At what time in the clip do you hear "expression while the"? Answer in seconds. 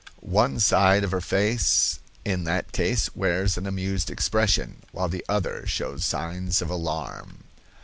4.09-5.23